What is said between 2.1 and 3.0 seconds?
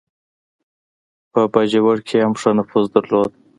یې هم ښه نفوذ